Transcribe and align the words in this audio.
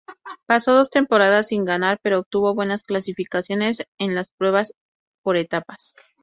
Pasó 0.47 0.73
dos 0.73 0.89
temporadas 0.89 1.49
sin 1.49 1.63
ganar, 1.63 1.99
pero 2.01 2.21
obtuvo 2.21 2.55
buenas 2.55 2.81
clasificaciones 2.81 3.83
en 3.99 4.15
la 4.15 4.23
pruebas 4.35 4.73
por 5.21 5.37
etapas. 5.37 5.93